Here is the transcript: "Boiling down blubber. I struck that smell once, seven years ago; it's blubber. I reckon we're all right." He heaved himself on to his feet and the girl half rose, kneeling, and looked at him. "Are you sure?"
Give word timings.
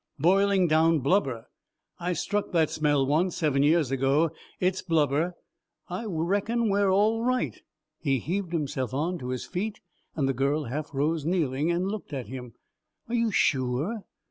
"Boiling 0.17 0.67
down 0.67 0.97
blubber. 1.01 1.45
I 1.99 2.13
struck 2.13 2.51
that 2.53 2.71
smell 2.71 3.05
once, 3.05 3.37
seven 3.37 3.61
years 3.61 3.91
ago; 3.91 4.31
it's 4.59 4.81
blubber. 4.81 5.35
I 5.89 6.05
reckon 6.05 6.69
we're 6.69 6.89
all 6.89 7.23
right." 7.23 7.61
He 7.99 8.17
heaved 8.17 8.51
himself 8.51 8.95
on 8.95 9.19
to 9.19 9.29
his 9.29 9.45
feet 9.45 9.79
and 10.15 10.27
the 10.27 10.33
girl 10.33 10.63
half 10.63 10.91
rose, 10.91 11.23
kneeling, 11.23 11.69
and 11.69 11.85
looked 11.87 12.13
at 12.13 12.25
him. 12.25 12.53
"Are 13.09 13.13
you 13.15 13.29
sure?" 13.31 14.05